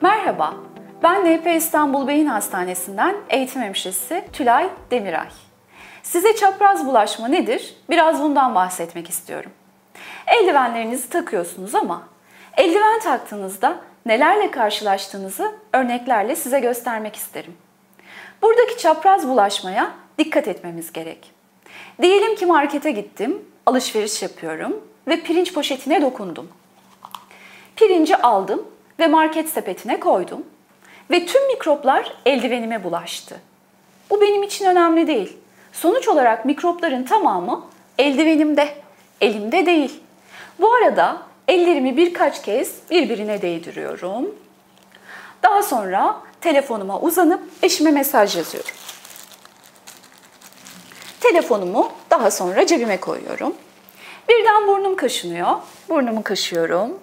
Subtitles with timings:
[0.00, 0.54] Merhaba,
[1.02, 5.28] ben NP İstanbul Beyin Hastanesi'nden eğitim hemşiresi Tülay Demiray.
[6.02, 7.76] Size çapraz bulaşma nedir?
[7.90, 9.50] Biraz bundan bahsetmek istiyorum.
[10.26, 12.02] Eldivenlerinizi takıyorsunuz ama
[12.56, 13.76] eldiven taktığınızda
[14.06, 17.56] nelerle karşılaştığınızı örneklerle size göstermek isterim.
[18.42, 21.32] Buradaki çapraz bulaşmaya dikkat etmemiz gerek.
[22.02, 26.48] Diyelim ki markete gittim, alışveriş yapıyorum ve pirinç poşetine dokundum.
[27.76, 30.44] Pirinci aldım ve market sepetine koydum
[31.10, 33.40] ve tüm mikroplar eldivenime bulaştı.
[34.10, 35.36] Bu benim için önemli değil.
[35.72, 37.64] Sonuç olarak mikropların tamamı
[37.98, 38.74] eldivenimde,
[39.20, 40.00] elimde değil.
[40.60, 44.34] Bu arada ellerimi birkaç kez birbirine değdiriyorum.
[45.42, 48.70] Daha sonra telefonuma uzanıp eşime mesaj yazıyorum.
[51.20, 53.54] Telefonumu daha sonra cebime koyuyorum.
[54.28, 55.56] Birden burnum kaşınıyor.
[55.88, 56.98] Burnumu kaşıyorum.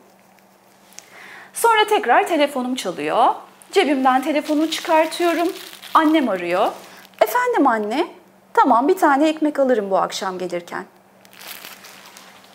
[1.63, 3.27] Sonra tekrar telefonum çalıyor.
[3.71, 5.47] Cebimden telefonu çıkartıyorum.
[5.93, 6.67] Annem arıyor.
[7.21, 8.07] Efendim anne,
[8.53, 10.85] tamam bir tane ekmek alırım bu akşam gelirken.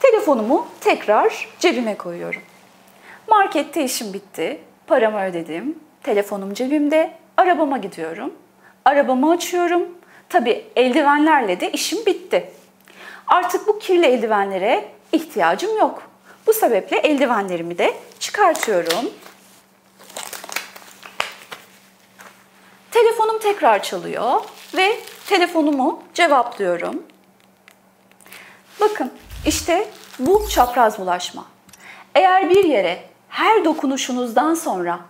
[0.00, 2.42] Telefonumu tekrar cebime koyuyorum.
[3.28, 4.60] Markette işim bitti.
[4.86, 5.78] Paramı ödedim.
[6.02, 7.14] Telefonum cebimde.
[7.36, 8.34] Arabama gidiyorum.
[8.84, 9.82] Arabamı açıyorum.
[10.28, 12.50] Tabii eldivenlerle de işim bitti.
[13.26, 16.07] Artık bu kirli eldivenlere ihtiyacım yok.
[16.48, 19.10] Bu sebeple eldivenlerimi de çıkartıyorum.
[22.90, 24.40] Telefonum tekrar çalıyor
[24.76, 27.02] ve telefonumu cevaplıyorum.
[28.80, 29.12] Bakın
[29.46, 31.44] işte bu çapraz bulaşma.
[32.14, 35.00] Eğer bir yere her dokunuşunuzdan sonra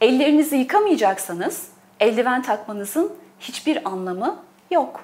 [0.00, 1.68] ellerinizi yıkamayacaksanız
[2.00, 5.00] eldiven takmanızın hiçbir anlamı yok.